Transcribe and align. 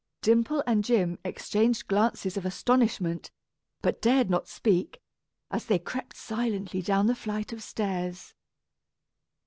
Dimple 0.23 0.63
and 0.65 0.83
Jim 0.83 1.19
exchanged 1.23 1.85
glances 1.87 2.35
of 2.35 2.43
astonishment, 2.43 3.29
but 3.83 4.01
dared 4.01 4.31
not 4.31 4.47
speak, 4.47 4.99
as 5.51 5.67
they 5.67 5.77
crept 5.77 6.15
silently 6.17 6.81
down 6.81 7.05
the 7.05 7.13
flight 7.13 7.53
of 7.53 7.61
stairs. 7.61 8.33